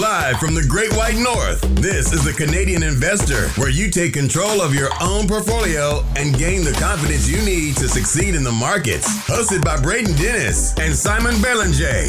[0.00, 4.60] Live from the Great White North, this is the Canadian Investor, where you take control
[4.60, 9.06] of your own portfolio and gain the confidence you need to succeed in the markets.
[9.28, 12.08] Hosted by Braden Dennis and Simon Belanger.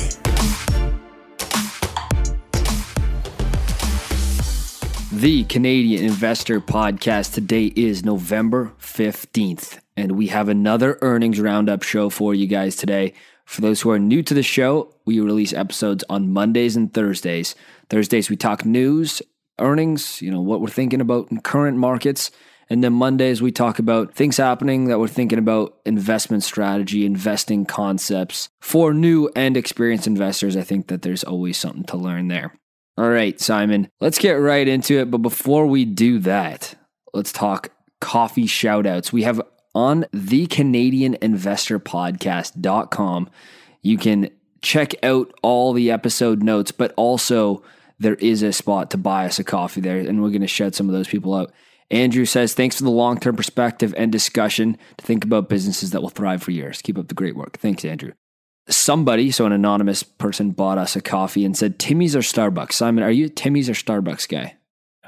[5.11, 12.09] The Canadian Investor Podcast today is November 15th, and we have another earnings roundup show
[12.09, 13.13] for you guys today.
[13.45, 17.55] For those who are new to the show, we release episodes on Mondays and Thursdays.
[17.89, 19.21] Thursdays, we talk news,
[19.59, 22.31] earnings, you know, what we're thinking about in current markets.
[22.69, 27.65] And then Mondays, we talk about things happening that we're thinking about, investment strategy, investing
[27.65, 28.49] concepts.
[28.59, 32.57] For new and experienced investors, I think that there's always something to learn there.
[32.97, 35.11] All right, Simon, let's get right into it.
[35.11, 36.73] But before we do that,
[37.13, 37.69] let's talk
[38.01, 39.11] coffee shoutouts.
[39.11, 39.41] We have
[39.75, 43.29] on the Canadian Investor Podcast.com.
[43.81, 47.61] You can check out all the episode notes, but also
[47.99, 50.73] there is a spot to buy us a coffee there, and we're going to shout
[50.73, 51.51] some of those people out.
[51.91, 56.01] Andrew says, Thanks for the long term perspective and discussion to think about businesses that
[56.01, 56.81] will thrive for years.
[56.81, 57.59] Keep up the great work.
[57.59, 58.13] Thanks, Andrew.
[58.67, 62.71] Somebody, so an anonymous person, bought us a coffee and said, Timmy's or Starbucks?
[62.71, 64.55] Simon, are you Timmy's or Starbucks guy?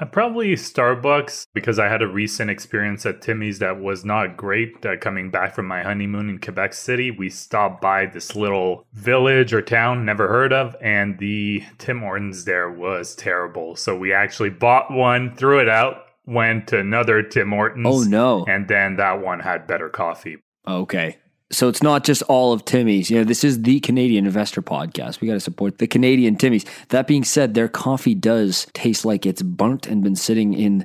[0.00, 4.84] Uh, probably Starbucks because I had a recent experience at Timmy's that was not great.
[4.84, 9.52] Uh, coming back from my honeymoon in Quebec City, we stopped by this little village
[9.52, 13.74] or town never heard of, and the Tim Hortons there was terrible.
[13.76, 17.86] So we actually bought one, threw it out, went to another Tim Hortons.
[17.88, 18.44] Oh, no.
[18.46, 20.38] And then that one had better coffee.
[20.66, 21.16] Okay.
[21.50, 23.10] So it's not just all of Timmy's.
[23.10, 25.20] You know, this is the Canadian Investor Podcast.
[25.20, 26.66] We got to support the Canadian Timmy's.
[26.90, 30.84] That being said, their coffee does taste like it's burnt and been sitting in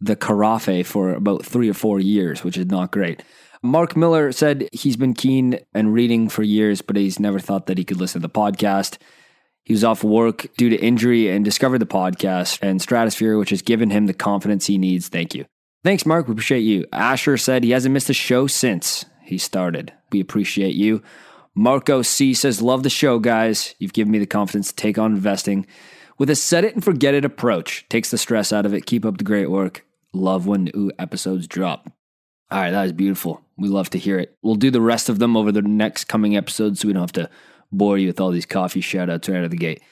[0.00, 3.22] the carafe for about three or four years, which is not great.
[3.62, 7.78] Mark Miller said he's been keen and reading for years, but he's never thought that
[7.78, 8.98] he could listen to the podcast.
[9.64, 13.62] He was off work due to injury and discovered the podcast and Stratosphere, which has
[13.62, 15.08] given him the confidence he needs.
[15.08, 15.46] Thank you.
[15.84, 16.26] Thanks, Mark.
[16.26, 16.86] We appreciate you.
[16.92, 19.92] Asher said he hasn't missed a show since he started.
[20.12, 21.02] We appreciate you.
[21.54, 23.74] Marco C says, Love the show, guys.
[23.78, 25.66] You've given me the confidence to take on investing
[26.18, 27.86] with a set it and forget it approach.
[27.88, 28.86] Takes the stress out of it.
[28.86, 29.84] Keep up the great work.
[30.12, 31.90] Love when new episodes drop.
[32.50, 33.42] All right, that is beautiful.
[33.56, 34.36] We love to hear it.
[34.42, 37.12] We'll do the rest of them over the next coming episodes so we don't have
[37.12, 37.30] to
[37.70, 39.82] bore you with all these coffee shout outs right out of the gate.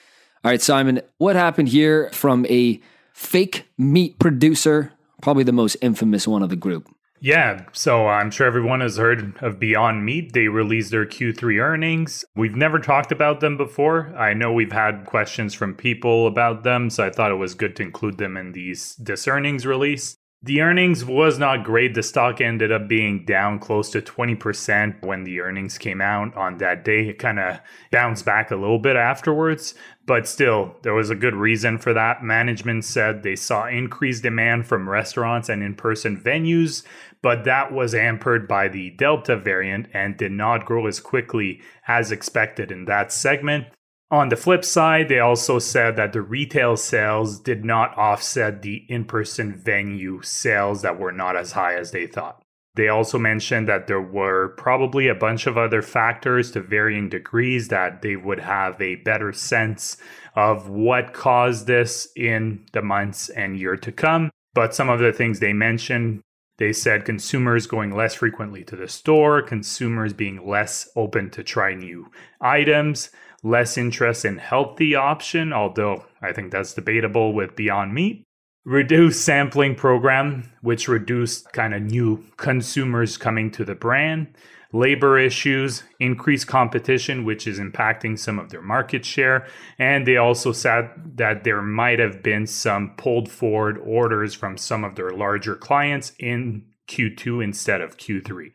[0.45, 2.81] All right, Simon, what happened here from a
[3.13, 6.89] fake meat producer, probably the most infamous one of the group?
[7.23, 10.33] Yeah, so I'm sure everyone has heard of Beyond Meat.
[10.33, 12.25] They released their Q3 earnings.
[12.35, 14.15] We've never talked about them before.
[14.17, 17.77] I know we've had questions from people about them, so I thought it was good
[17.77, 20.17] to include them in these this earnings release.
[20.43, 21.93] The earnings was not great.
[21.93, 26.57] The stock ended up being down close to 20% when the earnings came out on
[26.57, 27.11] that day.
[27.11, 27.61] It kind of
[27.93, 29.75] bounced back a little bit afterwards,
[30.11, 32.21] but still, there was a good reason for that.
[32.21, 36.83] Management said they saw increased demand from restaurants and in person venues,
[37.23, 42.11] but that was hampered by the Delta variant and did not grow as quickly as
[42.11, 43.67] expected in that segment.
[44.11, 48.85] On the flip side, they also said that the retail sales did not offset the
[48.89, 52.43] in person venue sales that were not as high as they thought.
[52.75, 57.69] They also mentioned that there were probably a bunch of other factors to varying degrees
[57.69, 59.97] that they would have a better sense
[60.37, 64.31] of what caused this in the months and year to come.
[64.55, 66.23] But some of the things they mentioned,
[66.59, 71.75] they said consumers going less frequently to the store, consumers being less open to try
[71.75, 72.11] new
[72.41, 73.11] items,
[73.43, 78.25] less interest in healthy option, although I think that's debatable with Beyond Meat.
[78.67, 84.37] Reduced sampling program, which reduced kind of new consumers coming to the brand.
[84.73, 89.47] Labor issues, increased competition, which is impacting some of their market share.
[89.79, 94.85] And they also said that there might have been some pulled forward orders from some
[94.85, 98.53] of their larger clients in Q2 instead of Q3.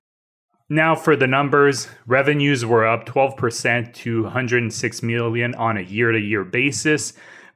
[0.70, 7.14] Now for the numbers, revenues were up 12% to 106 million on a year-to-year basis,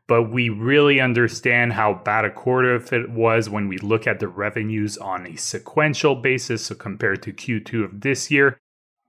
[0.09, 4.19] but we really understand how bad a quarter of it was when we look at
[4.19, 8.57] the revenues on a sequential basis so compared to Q2 of this year.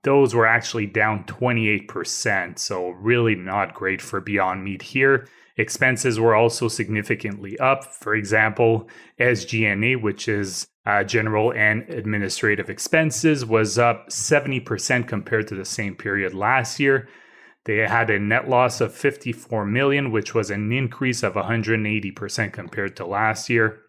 [0.03, 5.27] Those were actually down 28%, so really not great for Beyond Meat here.
[5.57, 7.83] Expenses were also significantly up.
[7.83, 8.87] For example,
[9.19, 15.95] SG&A, which is uh, general and administrative expenses, was up 70% compared to the same
[15.95, 17.09] period last year.
[17.65, 22.95] They had a net loss of 54 million, which was an increase of 180% compared
[22.97, 23.81] to last year.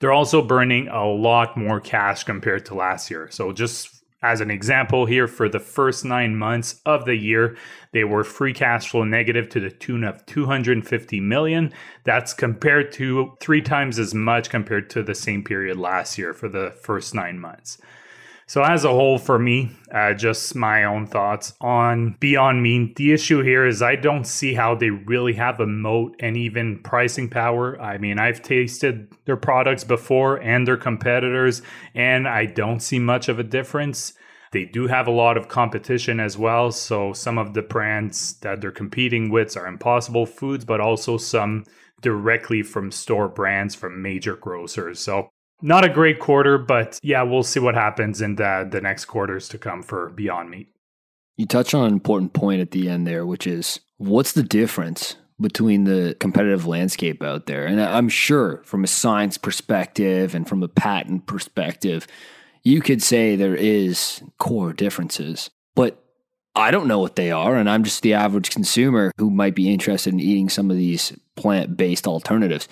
[0.00, 3.30] They're also burning a lot more cash compared to last year.
[3.30, 7.56] So just As an example, here for the first nine months of the year,
[7.92, 11.72] they were free cash flow negative to the tune of 250 million.
[12.04, 16.48] That's compared to three times as much compared to the same period last year for
[16.48, 17.78] the first nine months.
[18.48, 22.94] So, as a whole, for me, uh, just my own thoughts on Beyond Meat.
[22.94, 26.78] The issue here is I don't see how they really have a moat and even
[26.84, 27.80] pricing power.
[27.82, 31.60] I mean, I've tasted their products before and their competitors,
[31.92, 34.12] and I don't see much of a difference.
[34.52, 36.70] They do have a lot of competition as well.
[36.70, 41.64] So, some of the brands that they're competing with are Impossible Foods, but also some
[42.00, 45.00] directly from store brands from major grocers.
[45.00, 45.30] So,
[45.62, 49.48] not a great quarter, but yeah, we'll see what happens in the, the next quarters
[49.48, 50.68] to come for Beyond Meat.
[51.36, 55.16] You touch on an important point at the end there, which is what's the difference
[55.40, 57.66] between the competitive landscape out there?
[57.66, 62.06] And I'm sure from a science perspective and from a patent perspective,
[62.62, 66.02] you could say there is core differences, but
[66.56, 67.56] I don't know what they are.
[67.56, 71.12] And I'm just the average consumer who might be interested in eating some of these
[71.36, 72.66] plant based alternatives.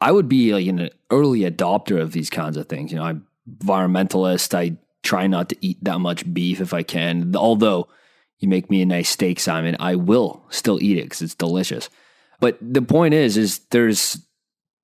[0.00, 2.90] I would be like an early adopter of these kinds of things.
[2.90, 3.26] You know, I'm
[3.58, 4.54] environmentalist.
[4.54, 7.34] I try not to eat that much beef if I can.
[7.36, 7.88] Although
[8.38, 11.88] you make me a nice steak, Simon, I will still eat it because it's delicious.
[12.40, 14.18] But the point is, is there's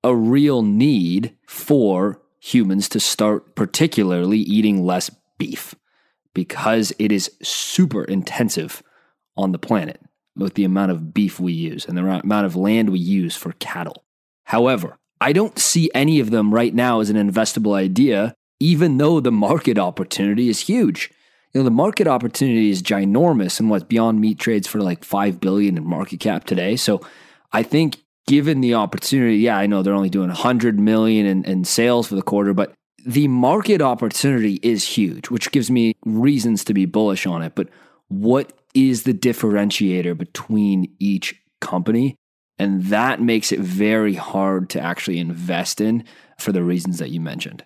[0.03, 5.73] a real need for humans to start particularly eating less beef
[6.33, 8.83] because it is super intensive
[9.35, 9.99] on the planet
[10.35, 13.53] with the amount of beef we use and the amount of land we use for
[13.53, 14.03] cattle.
[14.43, 19.19] However, I don't see any of them right now as an investable idea, even though
[19.19, 21.11] the market opportunity is huge.
[21.53, 25.39] You know, the market opportunity is ginormous and what Beyond Meat trades for like 5
[25.39, 26.75] billion in market cap today.
[26.75, 27.01] So
[27.51, 27.97] I think
[28.27, 32.15] given the opportunity, yeah, I know they're only doing 100 million in, in sales for
[32.15, 32.73] the quarter, but
[33.05, 37.55] the market opportunity is huge, which gives me reasons to be bullish on it.
[37.55, 37.69] But
[38.09, 42.17] what is the differentiator between each company?
[42.59, 46.03] And that makes it very hard to actually invest in
[46.39, 47.63] for the reasons that you mentioned.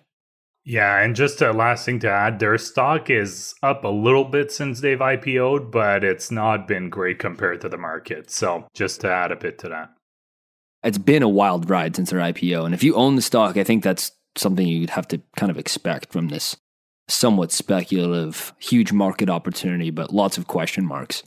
[0.64, 4.52] Yeah, and just a last thing to add, their stock is up a little bit
[4.52, 8.30] since they've IPO'd, but it's not been great compared to the market.
[8.30, 9.90] So just to add a bit to that.
[10.84, 12.64] It's been a wild ride since their IPO.
[12.64, 15.58] And if you own the stock, I think that's something you'd have to kind of
[15.58, 16.56] expect from this
[17.08, 21.22] somewhat speculative, huge market opportunity, but lots of question marks.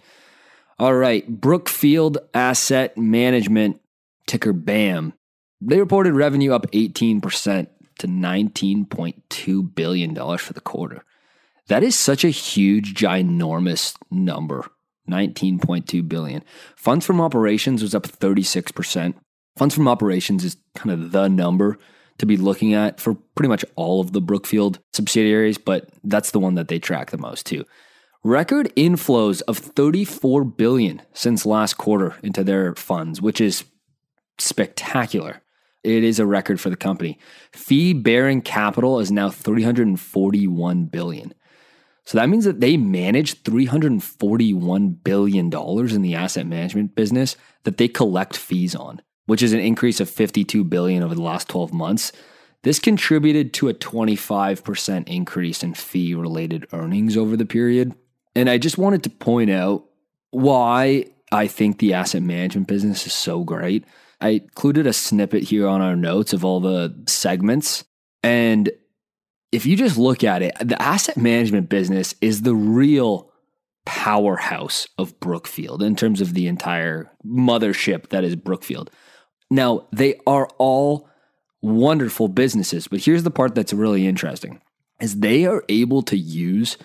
[0.77, 3.79] All right, Brookfield Asset Management,
[4.27, 5.13] ticker BAM.
[5.61, 7.67] They reported revenue up 18%
[7.99, 11.05] to $19.2 billion for the quarter.
[11.67, 14.65] That is such a huge, ginormous number.
[15.09, 16.43] 19.2 billion.
[16.75, 19.13] Funds from operations was up 36%.
[19.55, 21.77] Funds from operations is kind of the number
[22.17, 26.39] to be looking at for pretty much all of the Brookfield subsidiaries, but that's the
[26.39, 27.65] one that they track the most too.
[28.25, 33.65] Record inflows of 34 billion since last quarter into their funds, which is
[34.39, 35.43] spectacular.
[35.83, 37.19] It is a record for the company.
[37.51, 41.35] Fee bearing capital is now 341 billion.
[42.03, 47.77] So that means that they manage 341 billion dollars in the asset management business that
[47.77, 51.71] they collect fees on, which is an increase of 52 billion over the last 12
[51.73, 52.11] months.
[52.63, 57.93] This contributed to a 25% increase in fee related earnings over the period.
[58.35, 59.85] And I just wanted to point out
[60.31, 63.85] why I think the asset management business is so great.
[64.21, 67.83] I included a snippet here on our notes of all the segments.
[68.23, 68.69] And
[69.51, 73.31] if you just look at it, the asset management business is the real
[73.85, 78.89] powerhouse of Brookfield in terms of the entire mothership that is Brookfield.
[79.49, 81.07] Now, they are all
[81.61, 84.61] wonderful businesses, but here's the part that's really interesting
[84.99, 86.77] is they are able to use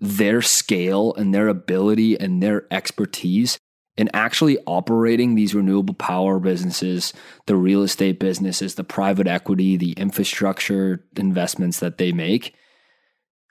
[0.00, 3.58] their scale and their ability and their expertise
[3.96, 7.12] in actually operating these renewable power businesses,
[7.46, 12.54] the real estate businesses, the private equity, the infrastructure investments that they make,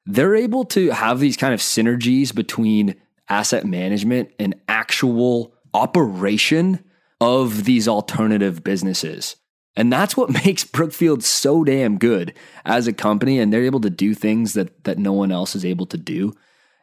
[0.08, 2.96] they're able to have these kind of synergies between
[3.30, 6.84] asset management and actual operation
[7.22, 9.36] of these alternative businesses.
[9.80, 12.34] And that's what makes Brookfield so damn good
[12.66, 13.40] as a company.
[13.40, 16.34] And they're able to do things that, that no one else is able to do.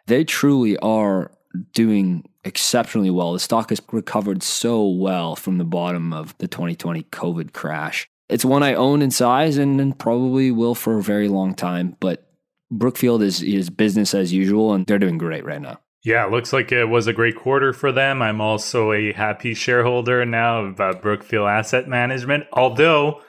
[0.06, 1.30] They truly are
[1.74, 3.34] doing exceptionally well.
[3.34, 8.08] The stock has recovered so well from the bottom of the 2020 COVID crash.
[8.28, 11.96] It's one I own in size and, probably will for a very long time.
[12.00, 12.28] But
[12.70, 15.80] Brookfield is, is business as usual, and they're doing great right now.
[16.06, 18.22] Yeah, looks like it was a great quarter for them.
[18.22, 22.44] I'm also a happy shareholder now of uh, Brookfield Asset Management.
[22.52, 23.22] Although,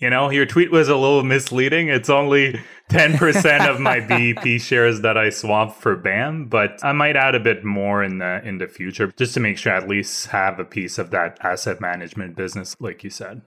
[0.00, 1.90] You know, your tweet was a little misleading.
[1.90, 2.60] It's only
[2.90, 7.40] 10% of my BEP shares that I swapped for BAM, but I might add a
[7.40, 10.58] bit more in the in the future just to make sure I at least have
[10.58, 13.42] a piece of that asset management business like you said.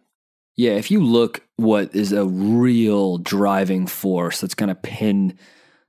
[0.55, 5.37] Yeah, if you look what is a real driving force that's going to pin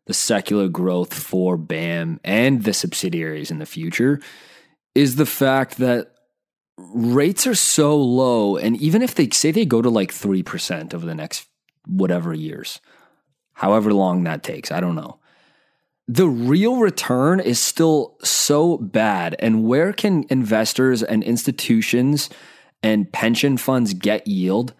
[0.08, 4.20] the secular growth for BAM and the subsidiaries in the future
[4.94, 6.12] is the fact that
[6.76, 11.06] rates are so low and even if they say they go to like 3% over
[11.06, 11.46] the next
[11.86, 12.80] whatever years
[13.52, 15.18] however long that takes i don't know
[16.10, 19.36] the real return is still so bad.
[19.40, 22.30] And where can investors and institutions
[22.82, 24.72] and pension funds get yield?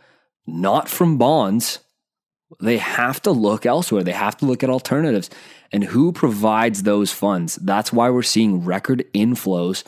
[0.47, 1.81] Not from bonds
[2.61, 5.29] they have to look elsewhere they have to look at alternatives
[5.73, 9.85] and who provides those funds that's why we're seeing record inflows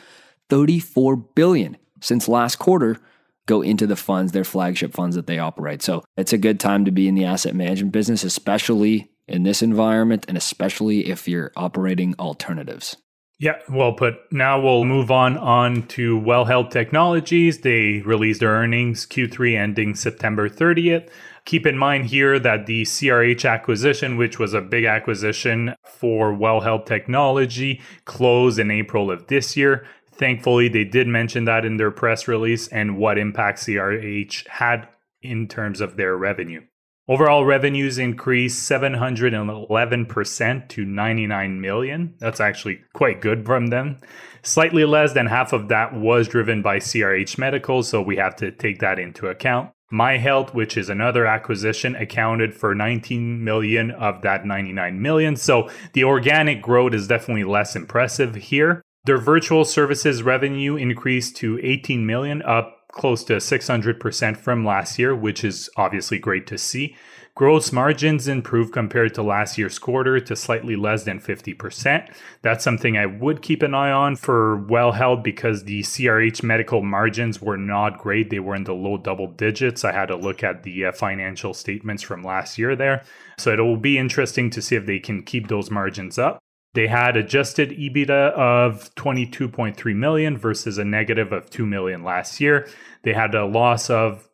[0.49, 2.97] 34 billion since last quarter
[3.45, 5.81] go into the funds, their flagship funds that they operate.
[5.81, 9.61] So it's a good time to be in the asset management business, especially in this
[9.61, 12.97] environment and especially if you're operating alternatives.
[13.39, 14.19] Yeah, well put.
[14.31, 17.61] Now we'll move on on to Well Health Technologies.
[17.61, 21.09] They released their earnings Q3 ending September 30th.
[21.45, 26.61] Keep in mind here that the CRH acquisition, which was a big acquisition for Well
[26.61, 29.85] Health Technology, closed in April of this year.
[30.13, 34.87] Thankfully, they did mention that in their press release and what impact CRH had
[35.21, 36.61] in terms of their revenue.
[37.07, 42.13] Overall revenues increased 711% to 99 million.
[42.19, 43.97] That's actually quite good from them.
[44.43, 48.51] Slightly less than half of that was driven by CRH Medical, so we have to
[48.51, 49.71] take that into account.
[49.91, 55.35] MyHealth, which is another acquisition, accounted for 19 million of that 99 million.
[55.35, 58.81] So the organic growth is definitely less impressive here.
[59.05, 65.15] Their virtual services revenue increased to 18 million, up close to 600% from last year,
[65.15, 66.95] which is obviously great to see.
[67.41, 72.13] Gross margins improved compared to last year's quarter to slightly less than 50%.
[72.43, 76.83] That's something I would keep an eye on for Well Health because the CRH medical
[76.83, 78.29] margins were not great.
[78.29, 79.83] They were in the low double digits.
[79.83, 83.03] I had to look at the uh, financial statements from last year there.
[83.39, 86.37] So it will be interesting to see if they can keep those margins up.
[86.75, 92.67] They had adjusted EBITDA of 22.3 million versus a negative of 2 million last year.
[93.01, 94.29] They had a loss of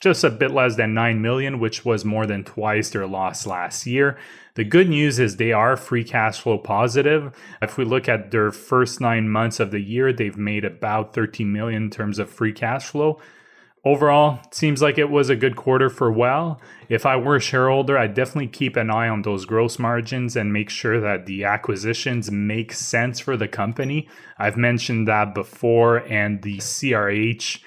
[0.00, 3.86] just a bit less than 9 million, which was more than twice their loss last
[3.86, 4.18] year.
[4.54, 7.32] The good news is they are free cash flow positive.
[7.62, 11.52] If we look at their first nine months of the year, they've made about 13
[11.52, 13.20] million in terms of free cash flow.
[13.82, 16.60] Overall, seems like it was a good quarter for Well.
[16.90, 20.52] If I were a shareholder, I'd definitely keep an eye on those gross margins and
[20.52, 24.06] make sure that the acquisitions make sense for the company.
[24.36, 27.60] I've mentioned that before, and the CRH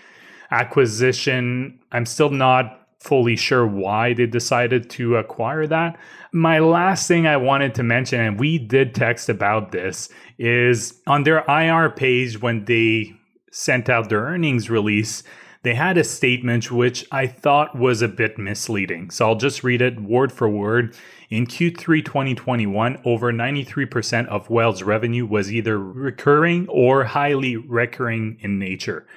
[0.53, 5.97] acquisition, I'm still not fully sure why they decided to acquire that.
[6.31, 11.23] My last thing I wanted to mention, and we did text about this, is on
[11.23, 13.13] their IR page when they
[13.51, 15.23] sent out their earnings release
[15.63, 19.09] they had a statement which I thought was a bit misleading.
[19.09, 20.95] So I'll just read it word for word.
[21.29, 28.59] In Q3 2021, over 93% of Well's revenue was either recurring or highly recurring in
[28.59, 29.07] nature.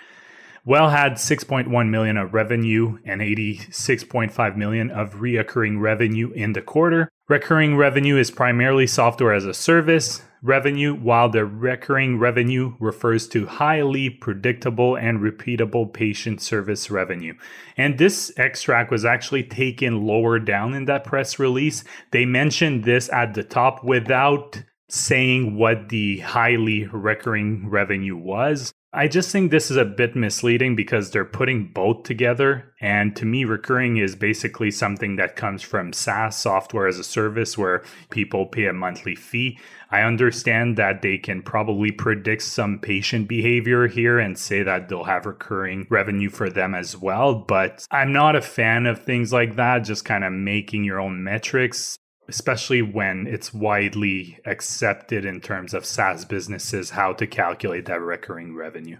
[0.68, 7.08] Well had 6.1 million of revenue and 86.5 million of reoccurring revenue in the quarter.
[7.28, 13.46] Recurring revenue is primarily software as a service revenue, while the recurring revenue refers to
[13.46, 17.35] highly predictable and repeatable patient service revenue.
[17.76, 21.85] And this extract was actually taken lower down in that press release.
[22.11, 28.73] They mentioned this at the top without saying what the highly recurring revenue was.
[28.93, 32.73] I just think this is a bit misleading because they're putting both together.
[32.81, 37.59] And to me, recurring is basically something that comes from SaaS software as a service
[37.59, 39.59] where people pay a monthly fee.
[39.90, 45.05] I understand that they can probably predict some patient behavior here and say that they'll
[45.05, 47.35] have recurring revenue for them as well.
[47.35, 51.23] But I'm not a fan of things like that, just kind of making your own
[51.23, 58.00] metrics especially when it's widely accepted in terms of SaaS businesses how to calculate that
[58.00, 58.99] recurring revenue.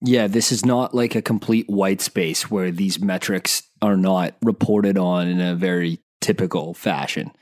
[0.00, 4.96] Yeah, this is not like a complete white space where these metrics are not reported
[4.96, 7.32] on in a very typical fashion.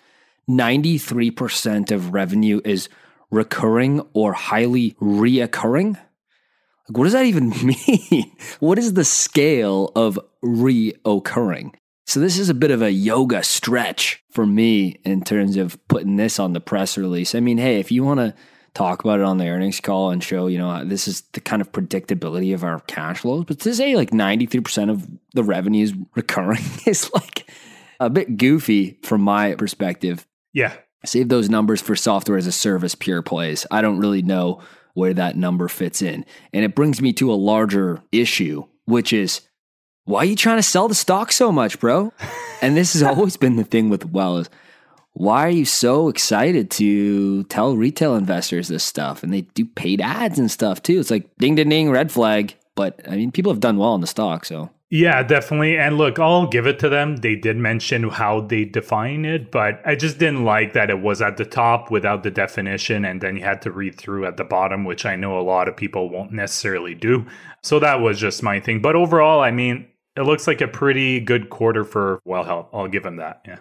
[0.48, 2.88] 93% of revenue is
[3.30, 5.98] recurring or highly reoccurring.
[6.88, 7.50] Like, what does that even
[8.10, 8.32] mean?
[8.60, 11.74] what is the scale of reoccurring?
[12.06, 16.16] So this is a bit of a yoga stretch for me in terms of putting
[16.16, 17.34] this on the press release.
[17.34, 18.32] I mean, hey, if you want to
[18.74, 21.60] talk about it on the earnings call and show, you know, this is the kind
[21.60, 23.44] of predictability of our cash flows.
[23.44, 27.50] But to say like 93% of the revenue is recurring is like
[27.98, 30.26] a bit goofy from my perspective.
[30.52, 30.74] Yeah.
[31.04, 33.66] Save those numbers for software as a service pure plays.
[33.70, 34.62] I don't really know
[34.94, 36.24] where that number fits in.
[36.52, 39.40] And it brings me to a larger issue, which is
[40.06, 42.12] why are you trying to sell the stock so much, bro?
[42.62, 44.48] And this has always been the thing with Wells
[45.16, 49.22] why are you so excited to tell retail investors this stuff?
[49.22, 51.00] And they do paid ads and stuff too.
[51.00, 52.54] It's like ding, ding, ding, red flag.
[52.74, 54.44] But I mean, people have done well in the stock.
[54.44, 55.78] So yeah, definitely.
[55.78, 57.16] And look, I'll give it to them.
[57.16, 61.22] They did mention how they define it, but I just didn't like that it was
[61.22, 64.44] at the top without the definition and then you had to read through at the
[64.44, 67.24] bottom, which I know a lot of people won't necessarily do.
[67.62, 68.82] So that was just my thing.
[68.82, 72.68] But overall, I mean, it looks like a pretty good quarter for Well Health.
[72.72, 73.42] I'll give them that.
[73.46, 73.58] Yeah.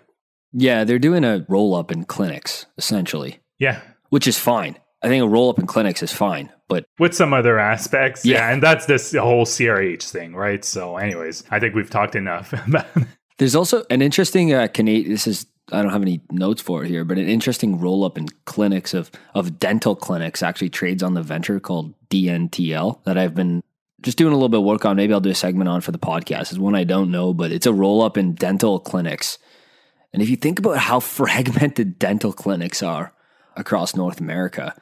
[0.53, 3.39] Yeah, they're doing a roll up in clinics, essentially.
[3.59, 3.81] Yeah.
[4.09, 4.77] Which is fine.
[5.03, 8.25] I think a roll up in clinics is fine, but with some other aspects.
[8.25, 8.37] Yeah.
[8.37, 8.53] yeah.
[8.53, 10.63] And that's this whole CRH thing, right?
[10.63, 12.53] So, anyways, I think we've talked enough.
[13.37, 16.87] There's also an interesting uh, Canadian, this is, I don't have any notes for it
[16.87, 21.15] here, but an interesting roll up in clinics of, of dental clinics actually trades on
[21.15, 23.61] the venture called DNTL that I've been
[24.05, 24.95] just doing a little bit of work on.
[24.95, 26.51] Maybe I'll do a segment on for the podcast.
[26.51, 29.37] It's one I don't know, but it's a roll up in dental clinics
[30.15, 33.11] and if you think about how fragmented dental clinics are
[33.57, 34.73] across North America,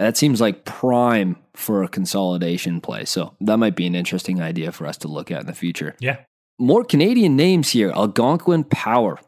[0.00, 3.04] that seems like prime for a consolidation play.
[3.04, 5.94] So that might be an interesting idea for us to look at in the future.
[6.00, 6.16] Yeah.
[6.58, 7.92] More Canadian names here.
[7.92, 9.20] Algonquin Power.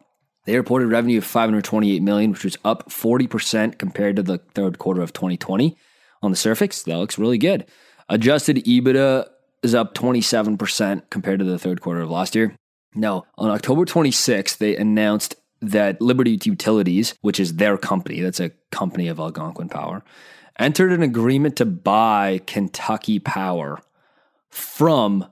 [0.47, 5.00] They reported revenue of 528 million, which was up 40% compared to the third quarter
[5.00, 5.76] of 2020.
[6.23, 7.66] On the surface, that looks really good.
[8.09, 9.28] Adjusted EBITDA
[9.62, 12.54] is up 27% compared to the third quarter of last year.
[12.95, 18.50] Now, on October 26th, they announced that Liberty Utilities, which is their company, that's a
[18.71, 20.02] company of Algonquin Power,
[20.59, 23.81] entered an agreement to buy Kentucky Power
[24.50, 25.26] from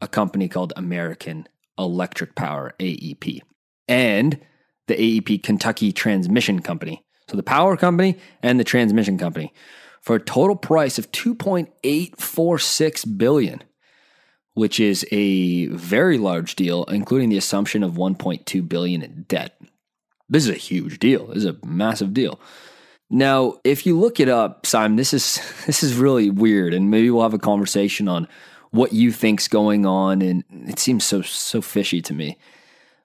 [0.00, 1.46] a company called American
[1.78, 3.40] Electric Power, AEP,
[3.86, 4.40] and
[4.86, 7.04] the AEP Kentucky Transmission Company.
[7.28, 9.52] So the power company and the transmission company
[10.08, 13.62] for a total price of 2.846 billion
[14.54, 19.60] which is a very large deal, including the assumption of 1.2 billion in debt.
[20.30, 21.26] This is a huge deal.
[21.26, 22.40] This is a massive deal.
[23.10, 27.10] Now, if you look it up, Simon, this is this is really weird, and maybe
[27.10, 28.26] we'll have a conversation on
[28.70, 30.22] what you think's going on.
[30.22, 32.38] And it seems so so fishy to me.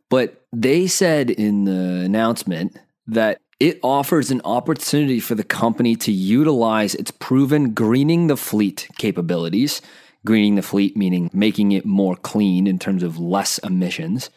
[0.09, 2.77] But they said in the announcement
[3.07, 8.87] that it offers an opportunity for the company to utilize its proven greening the fleet
[8.97, 9.81] capabilities
[10.25, 14.29] greening the fleet, meaning making it more clean in terms of less emissions,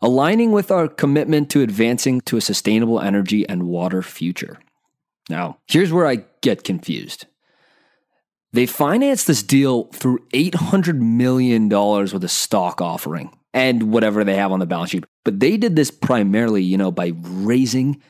[0.00, 4.58] aligning with our commitment to advancing to a sustainable energy and water future.
[5.28, 7.26] Now, here's where I get confused.
[8.52, 14.52] They financed this deal through $800 million with a stock offering and whatever they have
[14.52, 15.04] on the balance sheet.
[15.24, 18.00] But they did this primarily, you know, by raising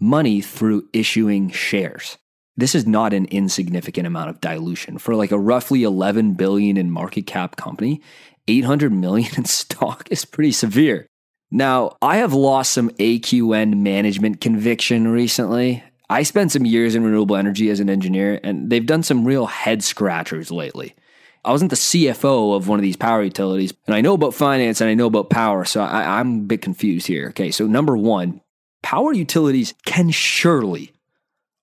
[0.00, 2.18] money through issuing shares.
[2.56, 4.98] This is not an insignificant amount of dilution.
[4.98, 8.02] For like a roughly 11 billion in market cap company
[8.48, 11.06] 800 million in stock is pretty severe.
[11.52, 15.82] Now i have lost some aqn management conviction recently.
[16.08, 19.46] I spent some years in renewable energy as an engineer and they've done some real
[19.46, 20.94] head scratchers lately.
[21.44, 24.82] I wasn't the CFO of one of these power utilities, and I know about finance
[24.82, 27.28] and I know about power, so I, am a bit confused here.
[27.28, 28.42] Okay, so number one,
[28.82, 30.92] power utilities can surely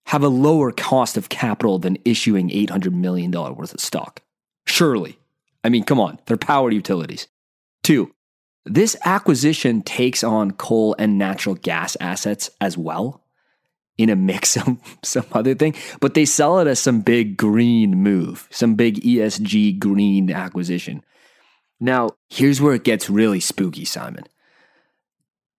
[0.08, 4.21] have a lower cost of capital than issuing $800 million worth of stock.
[4.65, 5.19] Surely.
[5.63, 7.27] I mean, come on, they're power utilities.
[7.84, 8.13] Two,
[8.65, 13.23] this acquisition takes on coal and natural gas assets as well
[13.97, 17.97] in a mix of some other thing, but they sell it as some big green
[17.97, 21.03] move, some big ESG green acquisition.
[21.80, 24.23] Now, here's where it gets really spooky, Simon.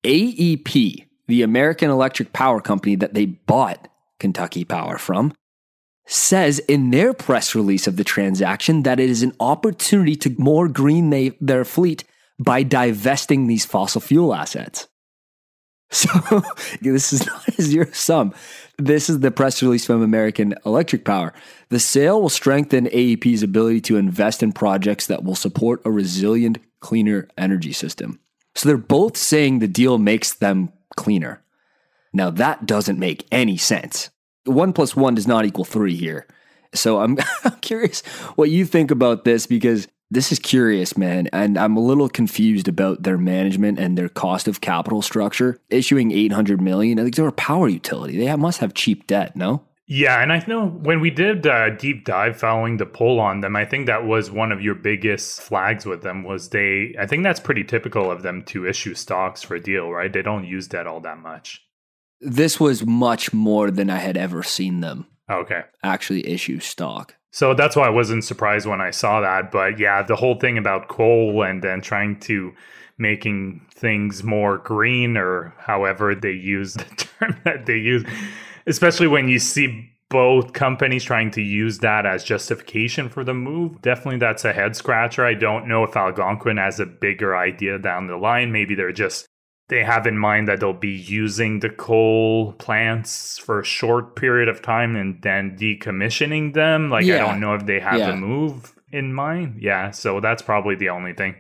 [0.05, 3.89] AEP, the American Electric Power Company that they bought
[4.19, 5.33] Kentucky Power from,
[6.07, 10.67] says in their press release of the transaction that it is an opportunity to more
[10.67, 12.05] green they, their fleet
[12.39, 14.89] by divesting these fossil fuel assets.
[15.91, 16.43] So
[16.83, 18.35] this is not a zero sum.
[18.77, 21.33] This is the press release from American Electric Power.
[21.71, 26.59] The sale will strengthen AEP's ability to invest in projects that will support a resilient,
[26.81, 28.21] cleaner energy system.
[28.55, 31.43] So they're both saying the deal makes them cleaner.
[32.13, 34.11] Now, that doesn't make any sense.
[34.45, 36.27] One plus one does not equal three here.
[36.75, 37.17] So I'm,
[37.61, 38.01] curious
[38.37, 41.29] what you think about this because this is curious, man.
[41.33, 45.61] And I'm a little confused about their management and their cost of capital structure.
[45.69, 48.19] Issuing 800 million, I think they're a power utility.
[48.19, 49.65] They must have cheap debt, no?
[49.91, 53.57] Yeah, and I know when we did a deep dive following the poll on them,
[53.57, 57.23] I think that was one of your biggest flags with them was they I think
[57.25, 60.13] that's pretty typical of them to issue stocks for a deal, right?
[60.13, 61.65] They don't use that all that much.
[62.21, 65.63] This was much more than I had ever seen them Okay.
[65.83, 67.15] actually issue stock.
[67.31, 69.51] So that's why I wasn't surprised when I saw that.
[69.51, 72.53] But yeah, the whole thing about coal and then trying to
[72.99, 76.85] making things more green or however they use the
[77.19, 78.05] term that they use,
[78.69, 83.83] especially when you see both companies trying to use that as justification for the move.
[83.83, 85.27] Definitely that's a head scratcher.
[85.27, 88.51] I don't know if Algonquin has a bigger idea down the line.
[88.53, 89.27] Maybe they're just
[89.69, 94.49] they have in mind that they'll be using the coal plants for a short period
[94.49, 96.89] of time and then decommissioning them.
[96.89, 98.13] Like, I don't know if they have Yeah.
[98.13, 99.59] the move in mind.
[99.61, 101.35] Yeah, so that's probably the only thing.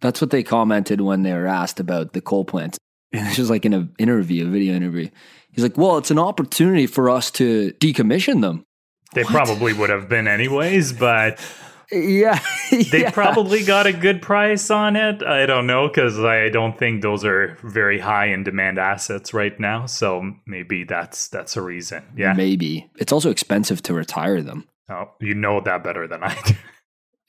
[0.00, 2.78] That's what they commented when they were asked about the coal plants.
[3.12, 5.08] And it's just like in an interview, a video interview.
[5.50, 8.64] He's like, well, it's an opportunity for us to decommission them.
[9.14, 9.32] They What?
[9.32, 11.40] probably would have been anyways, but
[11.90, 12.38] Yeah.
[12.70, 13.10] they yeah.
[13.10, 15.22] probably got a good price on it.
[15.22, 19.58] I don't know because I don't think those are very high in demand assets right
[19.58, 19.86] now.
[19.86, 22.04] So maybe that's that's a reason.
[22.14, 22.34] Yeah.
[22.34, 22.90] Maybe.
[22.98, 24.68] It's also expensive to retire them.
[24.90, 26.54] Oh, you know that better than I do.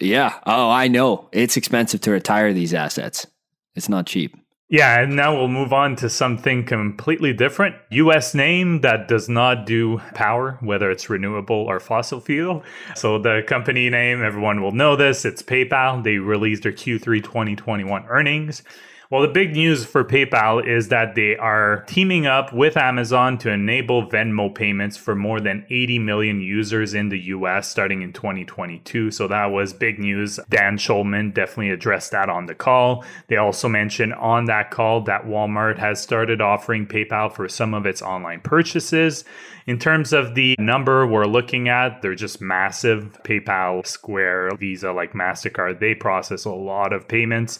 [0.01, 0.39] Yeah.
[0.45, 1.29] Oh, I know.
[1.31, 3.27] It's expensive to retire these assets.
[3.75, 4.35] It's not cheap.
[4.71, 7.75] Yeah, and now we'll move on to something completely different.
[7.89, 12.63] US name that does not do power, whether it's renewable or fossil fuel.
[12.95, 16.03] So the company name, everyone will know this, it's PayPal.
[16.03, 18.61] They released their Q3 2021 earnings.
[19.11, 23.49] Well, the big news for PayPal is that they are teaming up with Amazon to
[23.49, 29.09] enable Venmo payments for more than 80 million users in the US starting in 2022.
[29.09, 30.39] So that was big news.
[30.51, 33.03] Dan Schulman definitely addressed that on the call.
[33.29, 37.87] They also mentioned on that call that Walmart has started offering PayPal for some of
[37.87, 39.25] its online purchases.
[39.65, 43.17] In terms of the number we're looking at, they're just massive.
[43.23, 47.57] PayPal, Square, Visa, like MasterCard, they process a lot of payments.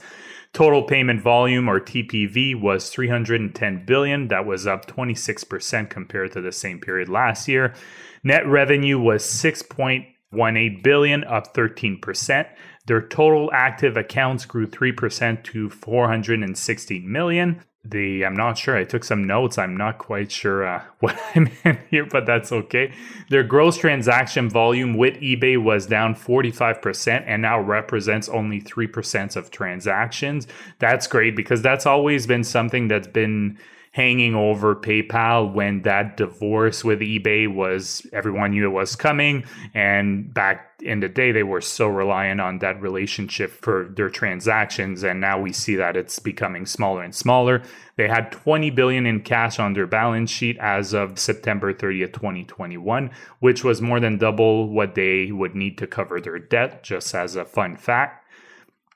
[0.54, 4.28] Total payment volume or TPV was 310 billion.
[4.30, 7.76] That was up 26% compared to the same period last year.
[8.24, 12.48] Net revenue was 6.18 billion, up 13%.
[12.88, 17.62] Their total active accounts grew 3% to 460 million.
[17.86, 18.76] The I'm not sure.
[18.76, 19.58] I took some notes.
[19.58, 22.94] I'm not quite sure uh, what I meant here, but that's okay.
[23.30, 29.50] Their gross transaction volume with eBay was down 45% and now represents only 3% of
[29.50, 30.48] transactions.
[30.80, 33.58] That's great because that's always been something that's been
[33.92, 40.32] hanging over PayPal when that divorce with eBay was everyone knew it was coming and
[40.34, 45.20] back in the day they were so reliant on that relationship for their transactions and
[45.20, 47.62] now we see that it's becoming smaller and smaller.
[47.96, 53.12] They had 20 billion in cash on their balance sheet as of September 30th, 2021,
[53.40, 57.36] which was more than double what they would need to cover their debt just as
[57.36, 58.19] a fun fact.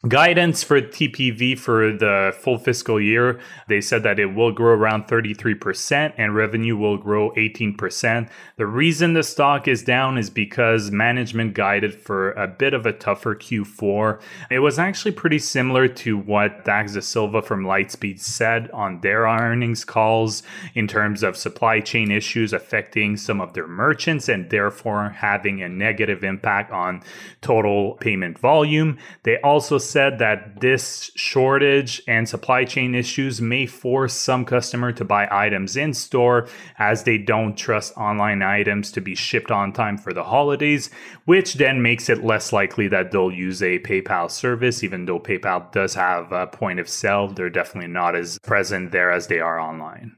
[0.06, 3.40] Guidance for TPV for the full fiscal year,
[3.70, 8.30] they said that it will grow around 33% and revenue will grow 18%.
[8.58, 12.92] The reason the stock is down is because management guided for a bit of a
[12.92, 14.20] tougher Q4.
[14.52, 19.86] It was actually pretty similar to what Dax Dasilva from Lightspeed said on their earnings
[19.86, 25.64] calls in terms of supply chain issues affecting some of their merchants and therefore having
[25.64, 27.02] a negative impact on
[27.40, 28.98] total payment volume.
[29.24, 35.06] They also said that this shortage and supply chain issues may force some customer to
[35.06, 36.48] buy items in store
[36.80, 40.90] as they don't trust online items to be shipped on time for the holidays,
[41.26, 45.72] which then makes it less likely that they'll use a PayPal service even though PayPal
[45.72, 49.60] does have a point of sale, they're definitely not as present there as they are
[49.60, 50.18] online.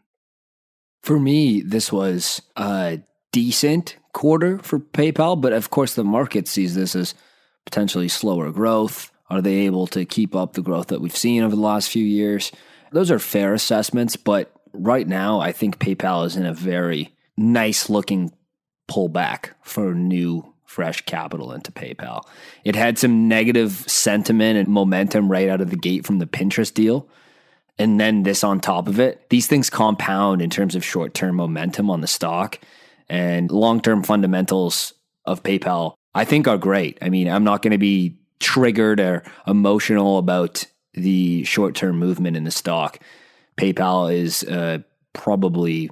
[1.03, 6.75] For me, this was a decent quarter for PayPal, but of course, the market sees
[6.75, 7.13] this as
[7.65, 9.11] potentially slower growth.
[9.29, 12.05] Are they able to keep up the growth that we've seen over the last few
[12.05, 12.51] years?
[12.91, 17.89] Those are fair assessments, but right now, I think PayPal is in a very nice
[17.89, 18.31] looking
[18.88, 22.23] pullback for new, fresh capital into PayPal.
[22.63, 26.73] It had some negative sentiment and momentum right out of the gate from the Pinterest
[26.73, 27.09] deal
[27.77, 31.35] and then this on top of it, these things compound in terms of short term
[31.35, 32.59] momentum on the stock
[33.09, 34.93] and long term fundamentals
[35.25, 36.97] of PayPal, I think are great.
[37.01, 42.38] I mean, I'm not going to be triggered or emotional about the short term movement
[42.38, 43.00] in the stock.
[43.58, 44.80] PayPal is uh,
[45.13, 45.89] probably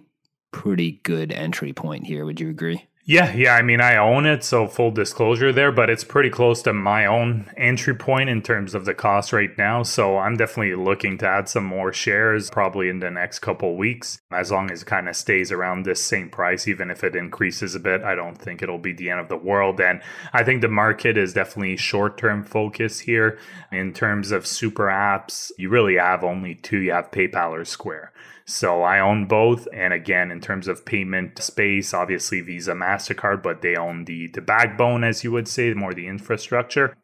[0.51, 2.25] pretty good entry point here.
[2.25, 2.87] Would you agree?
[3.05, 3.55] Yeah, yeah.
[3.55, 7.05] I mean, I own it, so full disclosure there, but it's pretty close to my
[7.05, 9.83] own entry point in terms of the cost right now.
[9.83, 14.21] So I'm definitely looking to add some more shares probably in the next couple weeks.
[14.31, 17.75] As long as it kind of stays around this same price, even if it increases
[17.75, 19.81] a bit, I don't think it'll be the end of the world.
[19.81, 23.37] And I think the market is definitely short term focus here.
[23.69, 28.12] In terms of super apps, you really have only two you have PayPal or Square.
[28.45, 29.67] So I own both.
[29.73, 34.41] And again, in terms of payment space, obviously Visa, MasterCard, but they own the, the
[34.41, 36.97] backbone, as you would say, more the infrastructure.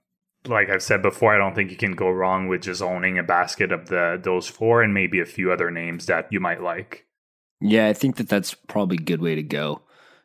[0.45, 3.23] Like I've said before, I don't think you can go wrong with just owning a
[3.23, 7.05] basket of the those four and maybe a few other names that you might like.
[7.59, 9.81] Yeah, I think that that's probably a good way to go.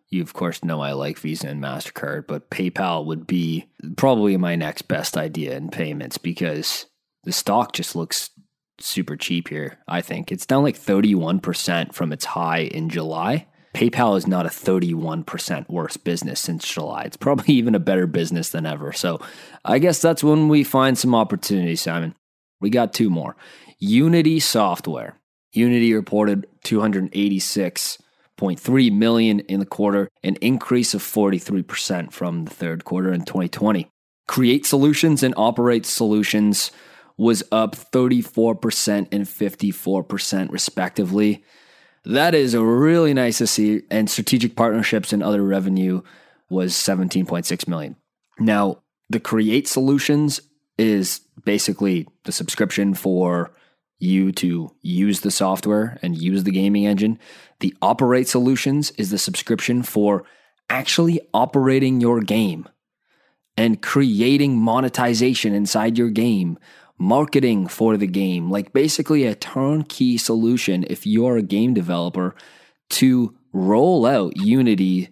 [0.08, 4.54] You, of course, know I like Visa and MasterCard, but PayPal would be probably my
[4.54, 6.86] next best idea in payments because
[7.24, 8.30] the stock just looks
[8.78, 10.32] super cheap here, I think.
[10.32, 13.46] It's down like 31% from its high in July.
[13.74, 17.02] PayPal is not a 31% worse business since July.
[17.02, 18.92] It's probably even a better business than ever.
[18.92, 19.20] So
[19.64, 22.14] I guess that's when we find some opportunity, Simon.
[22.60, 23.36] We got two more.
[23.78, 25.18] Unity Software.
[25.52, 33.12] Unity reported 286.3 million in the quarter, an increase of 43% from the third quarter
[33.12, 33.90] in 2020.
[34.26, 36.72] Create Solutions and Operate Solutions
[37.16, 41.44] was up 34% and 54% respectively.
[42.04, 43.82] That is really nice to see.
[43.90, 46.02] And strategic partnerships and other revenue
[46.50, 47.96] was 17.6 million.
[48.38, 50.40] Now, the Create Solutions
[50.76, 53.54] is basically the subscription for
[53.98, 57.18] you to use the software and use the gaming engine.
[57.60, 60.24] The Operate Solutions is the subscription for
[60.68, 62.68] actually operating your game
[63.56, 66.58] and creating monetization inside your game
[67.04, 72.34] marketing for the game, like basically a turnkey solution if you're a game developer
[72.90, 75.10] to roll out Unity,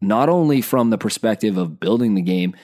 [0.00, 2.54] not only from the perspective of building the game,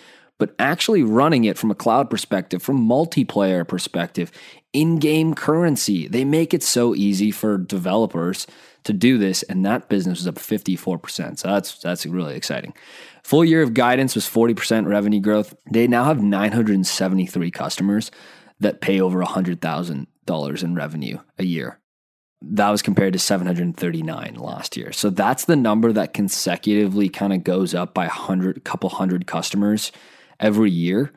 [0.44, 4.30] but actually running it from a cloud perspective, from multiplayer perspective,
[4.74, 6.06] in-game currency.
[6.06, 8.46] They make it so easy for developers
[8.82, 11.38] to do this, and that business was up 54%.
[11.38, 12.74] So that's that's really exciting.
[13.22, 15.54] Full year of guidance was 40% revenue growth.
[15.70, 18.10] They now have 973 customers
[18.60, 21.80] that pay over $100,000 in revenue a year.
[22.42, 24.92] That was compared to 739 last year.
[24.92, 29.26] So that's the number that consecutively kind of goes up by a hundred, couple hundred
[29.26, 29.90] customers
[30.40, 31.12] every year.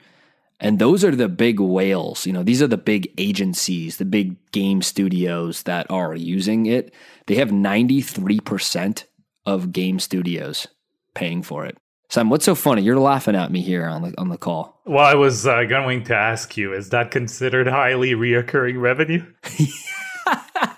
[0.59, 2.25] And those are the big whales.
[2.25, 6.93] You know, these are the big agencies, the big game studios that are using it.
[7.27, 9.03] They have 93%
[9.45, 10.67] of game studios
[11.13, 11.77] paying for it.
[12.09, 12.81] Sam, what's so funny?
[12.81, 14.81] You're laughing at me here on the on the call.
[14.85, 19.25] Well, I was uh, going to ask you: Is that considered highly reoccurring revenue?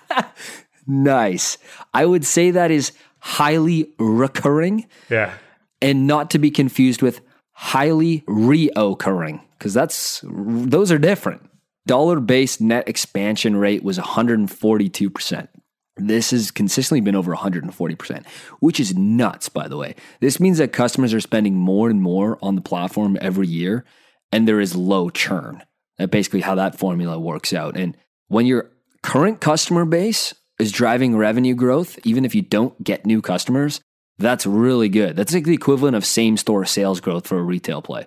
[0.88, 1.56] nice.
[1.94, 4.88] I would say that is highly recurring.
[5.08, 5.32] Yeah,
[5.80, 7.20] and not to be confused with
[7.60, 11.42] highly reoccurring because that's those are different.
[11.86, 15.50] Dollar based net expansion rate was 142 percent.
[15.96, 18.26] This has consistently been over 140%,
[18.60, 19.94] which is nuts, by the way.
[20.20, 23.84] This means that customers are spending more and more on the platform every year,
[24.32, 25.62] and there is low churn.
[25.98, 27.76] That's basically how that formula works out.
[27.76, 28.70] And when your
[29.02, 33.82] current customer base is driving revenue growth, even if you don't get new customers,
[34.20, 35.16] that's really good.
[35.16, 38.06] That's like the equivalent of same store sales growth for a retail play.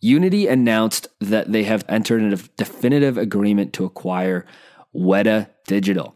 [0.00, 4.46] Unity announced that they have entered a definitive agreement to acquire
[4.94, 6.14] Weta Digital.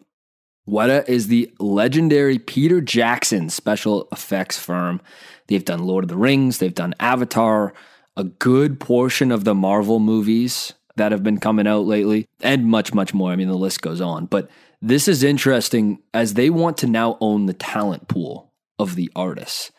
[0.68, 5.00] Weta is the legendary Peter Jackson special effects firm.
[5.48, 7.74] They've done Lord of the Rings, they've done Avatar,
[8.16, 12.94] a good portion of the Marvel movies that have been coming out lately, and much,
[12.94, 13.32] much more.
[13.32, 14.26] I mean, the list goes on.
[14.26, 19.10] But this is interesting as they want to now own the talent pool of the
[19.14, 19.70] artists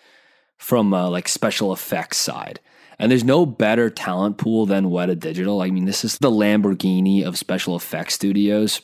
[0.58, 2.60] from uh, like special effects side.
[2.99, 5.62] And there's no better talent pool than Weta Digital.
[5.62, 8.82] I mean, this is the Lamborghini of special effects studios.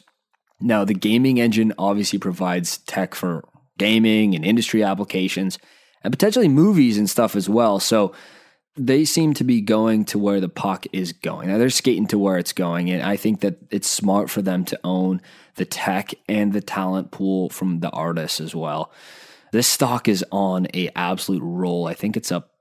[0.60, 5.58] Now, the gaming engine obviously provides tech for gaming and industry applications
[6.04, 7.80] and potentially movies and stuff as well.
[7.80, 8.14] So
[8.76, 11.48] they seem to be going to where the puck is going.
[11.48, 12.90] Now they're skating to where it's going.
[12.90, 15.22] And I think that it's smart for them to own
[15.56, 18.92] the tech and the talent pool from the artists as well.
[19.52, 21.88] This stock is on a absolute roll.
[21.88, 22.52] I think it's up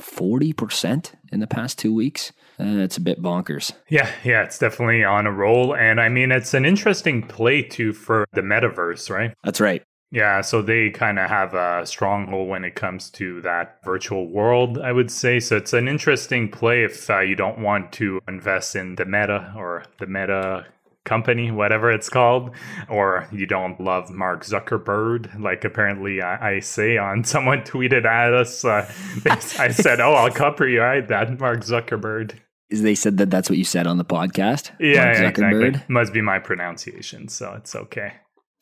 [0.00, 2.32] 40% in the past two weeks.
[2.60, 3.72] Uh, it's a bit bonkers.
[3.88, 5.74] Yeah, yeah, it's definitely on a roll.
[5.74, 9.34] And I mean, it's an interesting play too for the metaverse, right?
[9.44, 9.82] That's right.
[10.10, 14.78] Yeah, so they kind of have a stronghold when it comes to that virtual world,
[14.78, 15.40] I would say.
[15.40, 19.54] So it's an interesting play if uh, you don't want to invest in the meta
[19.56, 20.66] or the meta
[21.04, 22.50] company, whatever it's called,
[22.88, 28.34] or you don't love Mark Zuckerberg, like apparently I, I say on someone tweeted at
[28.34, 28.64] us.
[28.64, 28.90] Uh,
[29.26, 32.38] I said, "Oh, I'll copyright that, Mark Zuckerberg."
[32.70, 34.70] Is they said that that's what you said on the podcast.
[34.80, 35.74] Yeah, yeah exactly.
[35.88, 38.14] Must be my pronunciation, so it's okay.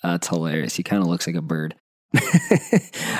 [0.02, 0.74] That's hilarious.
[0.74, 1.76] He kind of looks like a bird.
[2.16, 2.20] All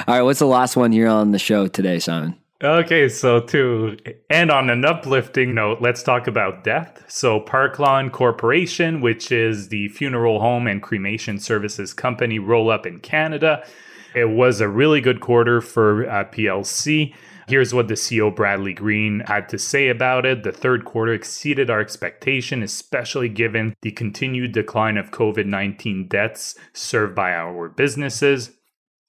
[0.09, 2.39] right, what's the last one here on the show today, Simon?
[2.62, 3.96] Okay, so to
[4.29, 7.03] end on an uplifting note, let's talk about death.
[7.09, 13.01] So, Parklawn Corporation, which is the funeral home and cremation services company roll up in
[13.01, 13.66] Canada,
[14.14, 17.14] it was a really good quarter for uh, PLC.
[17.49, 20.42] Here's what the CEO Bradley Green had to say about it.
[20.42, 26.57] The third quarter exceeded our expectation, especially given the continued decline of COVID 19 deaths
[26.75, 28.51] served by our businesses.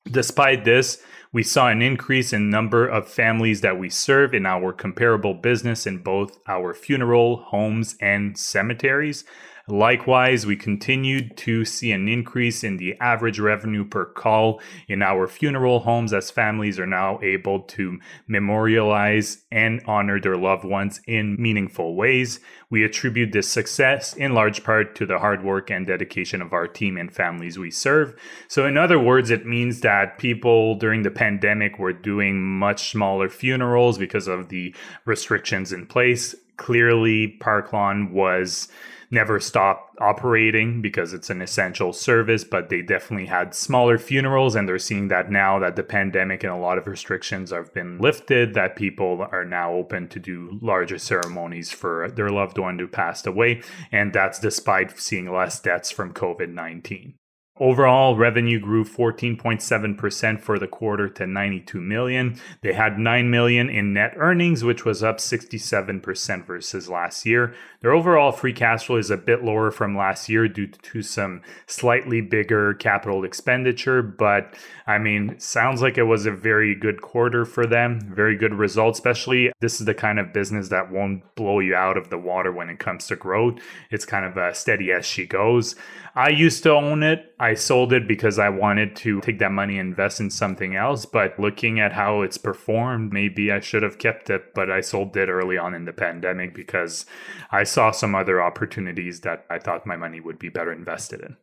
[0.10, 4.74] Despite this, we saw an increase in number of families that we serve in our
[4.74, 9.24] comparable business in both our funeral homes and cemeteries.
[9.68, 15.28] Likewise, we continued to see an increase in the average revenue per call in our
[15.28, 21.40] funeral homes as families are now able to memorialize and honor their loved ones in
[21.40, 22.40] meaningful ways.
[22.70, 26.68] We attribute this success in large part to the hard work and dedication of our
[26.68, 28.16] team and families we serve.
[28.48, 33.30] So, in other words, it means that people during the pandemic were doing much smaller
[33.30, 34.74] funerals because of the
[35.06, 36.34] restrictions in place.
[36.58, 38.68] Clearly, Parklawn was
[39.12, 44.56] never stopped operating because it's an essential service, but they definitely had smaller funerals.
[44.56, 48.00] And they're seeing that now that the pandemic and a lot of restrictions have been
[48.00, 52.88] lifted, that people are now open to do larger ceremonies for their loved one who
[52.88, 53.62] passed away.
[53.92, 57.16] And that's despite seeing less deaths from COVID 19.
[57.60, 62.40] Overall, revenue grew 14.7% for the quarter to 92 million.
[62.62, 67.54] They had 9 million in net earnings, which was up 67% versus last year.
[67.82, 71.42] Their overall free cash flow is a bit lower from last year due to some
[71.68, 74.56] slightly bigger capital expenditure, but
[74.88, 78.96] I mean, sounds like it was a very good quarter for them, very good result,
[78.96, 82.52] especially this is the kind of business that won't blow you out of the water
[82.52, 83.60] when it comes to growth.
[83.90, 85.76] It's kind of a steady as she goes.
[86.16, 87.34] I used to own it.
[87.42, 91.08] I sold it because I wanted to take that money and invest in something else.
[91.08, 95.18] But looking at how it's performed, maybe I should have kept it, but I sold
[95.18, 97.08] it early on in the pandemic because
[97.52, 101.36] I saw some other opportunities that I thought my money would be better invested in.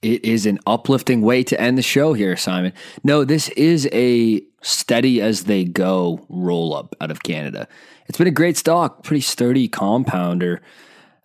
[0.00, 2.72] It is an uplifting way to end the show here, Simon.
[3.02, 7.68] No, this is a steady as they go roll up out of Canada.
[8.06, 10.62] It's been a great stock, pretty sturdy compounder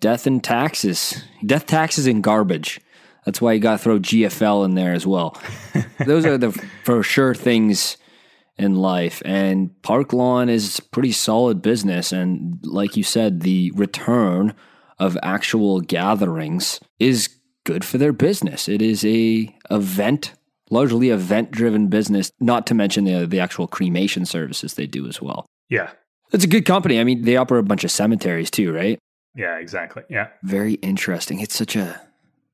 [0.01, 2.79] death and taxes, death, taxes, and garbage.
[3.29, 5.39] That's why you got to throw GFL in there as well.
[6.07, 6.51] Those are the
[6.83, 7.95] for sure things
[8.57, 9.21] in life.
[9.23, 12.11] And Parklawn is pretty solid business.
[12.11, 14.55] And like you said, the return
[14.97, 17.29] of actual gatherings is
[17.65, 18.67] good for their business.
[18.67, 20.33] It is a event,
[20.71, 25.21] largely event driven business, not to mention the, the actual cremation services they do as
[25.21, 25.45] well.
[25.69, 25.91] Yeah.
[26.31, 26.99] It's a good company.
[26.99, 28.97] I mean, they operate a bunch of cemeteries too, right?
[29.35, 30.01] Yeah, exactly.
[30.09, 30.29] Yeah.
[30.41, 31.41] Very interesting.
[31.41, 32.08] It's such a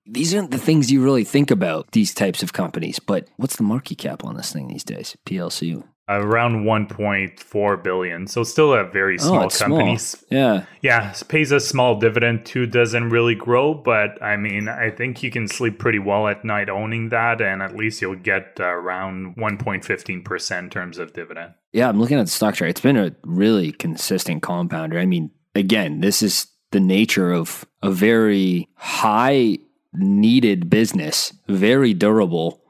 [0.05, 3.63] these aren't the things you really think about these types of companies, but what's the
[3.63, 5.17] market cap on this thing these days?
[5.25, 9.97] PLC around 1.4 billion so still a very oh, small oh, company.
[9.97, 10.27] Small.
[10.29, 10.65] yeah.
[10.81, 15.31] Yeah pays a small dividend too doesn't really grow but i mean i think you
[15.31, 19.35] can sleep pretty well at night owning that and at least you'll get uh, around
[19.35, 21.53] 1.15% in terms of dividend.
[21.73, 22.69] Yeah i'm looking at the stock chart.
[22.69, 24.99] It's been a really consistent compounder.
[24.99, 29.57] I mean again this is the nature of a very high
[29.97, 32.61] needed business, very durable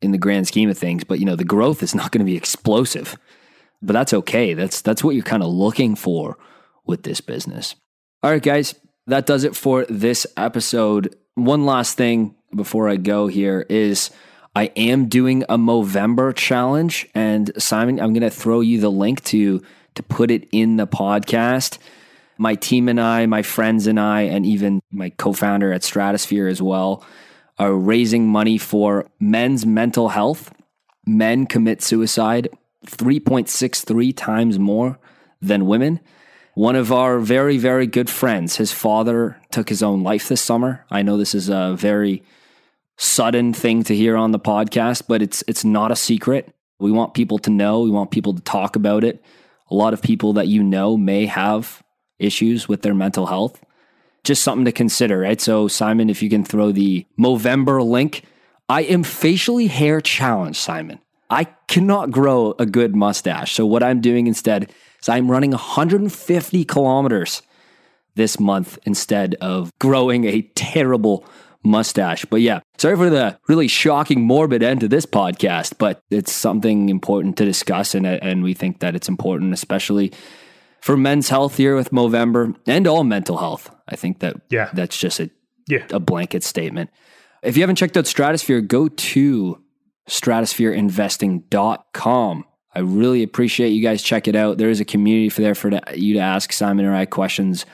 [0.00, 1.04] in the grand scheme of things.
[1.04, 3.16] But you know, the growth is not going to be explosive.
[3.80, 4.54] But that's okay.
[4.54, 6.38] That's that's what you're kind of looking for
[6.84, 7.74] with this business.
[8.22, 8.74] All right, guys,
[9.06, 11.14] that does it for this episode.
[11.34, 14.10] One last thing before I go here is
[14.56, 19.22] I am doing a Movember challenge, and Simon, I'm going to throw you the link
[19.24, 19.62] to
[19.94, 21.78] to put it in the podcast
[22.38, 26.46] my team and I, my friends and I, and even my co founder at Stratosphere
[26.46, 27.04] as well,
[27.58, 30.52] are raising money for men's mental health.
[31.04, 32.48] Men commit suicide
[32.86, 34.98] 3.63 times more
[35.40, 36.00] than women.
[36.54, 40.84] One of our very, very good friends, his father took his own life this summer.
[40.90, 42.22] I know this is a very
[42.96, 46.52] sudden thing to hear on the podcast, but it's it's not a secret.
[46.80, 49.22] We want people to know, we want people to talk about it.
[49.70, 51.82] A lot of people that you know may have
[52.18, 53.62] issues with their mental health.
[54.24, 55.40] Just something to consider, right?
[55.40, 58.24] So, Simon, if you can throw the Movember link,
[58.68, 60.98] I am facially hair challenged, Simon.
[61.30, 63.52] I cannot grow a good mustache.
[63.52, 67.42] So, what I'm doing instead is I'm running 150 kilometers
[68.16, 71.24] this month instead of growing a terrible
[71.62, 72.24] mustache.
[72.24, 76.88] But yeah, sorry for the really shocking, morbid end to this podcast, but it's something
[76.88, 77.94] important to discuss.
[77.94, 80.12] And, and we think that it's important, especially
[80.80, 83.74] for men's health here with Movember and all mental health.
[83.86, 84.70] I think that yeah.
[84.72, 85.30] that's just a,
[85.66, 85.86] yeah.
[85.90, 86.90] a blanket statement.
[87.42, 89.62] If you haven't checked out Stratosphere, go to
[90.08, 92.44] stratosphereinvesting.com.
[92.74, 94.58] I really appreciate you guys check it out.
[94.58, 97.64] There is a community for there for you to ask Simon or I questions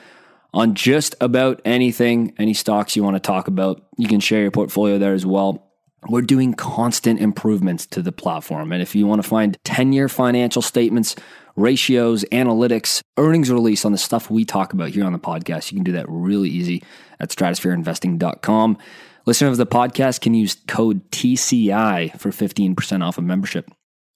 [0.52, 3.84] on just about anything, any stocks you want to talk about.
[3.98, 5.72] You can share your portfolio there as well.
[6.08, 8.72] We're doing constant improvements to the platform.
[8.72, 11.16] And if you want to find 10 year financial statements,
[11.56, 15.76] ratios, analytics, earnings release on the stuff we talk about here on the podcast, you
[15.76, 16.82] can do that really easy
[17.20, 18.78] at stratosphereinvesting.com.
[19.26, 23.70] Listeners of the podcast can use code TCI for 15% off of membership.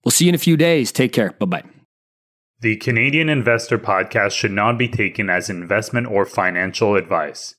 [0.05, 0.93] We'll see you in a few days.
[0.93, 1.33] Take care.
[1.33, 1.65] Bye bye.
[2.61, 7.55] The Canadian Investor Podcast should not be taken as investment or financial advice.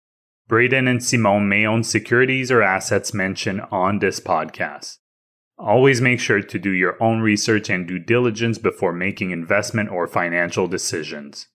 [0.47, 4.98] Braden and Simon may own securities or assets mentioned on this podcast.
[5.59, 10.07] Always make sure to do your own research and due diligence before making investment or
[10.07, 11.49] financial decisions.